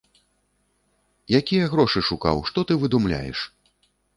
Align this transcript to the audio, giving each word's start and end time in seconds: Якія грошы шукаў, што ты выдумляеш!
Якія 1.39 1.65
грошы 1.73 1.99
шукаў, 2.09 2.43
што 2.51 2.59
ты 2.73 2.81
выдумляеш! 2.85 3.39